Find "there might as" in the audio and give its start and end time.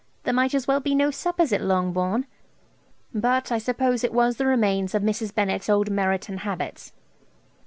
0.23-0.67